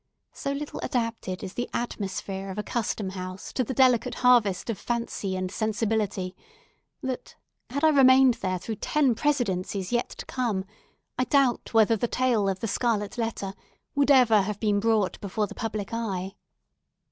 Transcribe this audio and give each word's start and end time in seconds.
So 0.33 0.51
little 0.51 0.79
adapted 0.81 1.43
is 1.43 1.53
the 1.53 1.69
atmosphere 1.75 2.49
of 2.49 2.57
a 2.57 2.63
Custom 2.63 3.11
house 3.11 3.53
to 3.53 3.63
the 3.63 3.71
delicate 3.71 4.15
harvest 4.25 4.71
of 4.71 4.79
fancy 4.79 5.35
and 5.35 5.51
sensibility, 5.51 6.35
that, 7.03 7.35
had 7.69 7.83
I 7.83 7.89
remained 7.89 8.33
there 8.41 8.57
through 8.57 8.77
ten 8.77 9.13
Presidencies 9.13 9.91
yet 9.91 10.09
to 10.09 10.25
come, 10.25 10.65
I 11.19 11.25
doubt 11.25 11.75
whether 11.75 11.95
the 11.95 12.07
tale 12.07 12.49
of 12.49 12.61
"The 12.61 12.67
Scarlet 12.67 13.19
Letter" 13.19 13.53
would 13.93 14.09
ever 14.09 14.41
have 14.41 14.59
been 14.59 14.79
brought 14.79 15.19
before 15.21 15.45
the 15.45 15.53
public 15.53 15.93
eye. 15.93 16.33